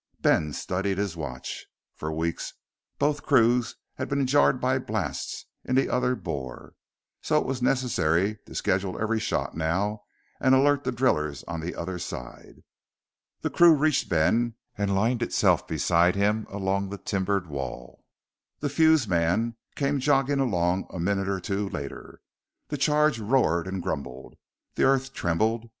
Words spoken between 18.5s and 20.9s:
The fuse man came jogging along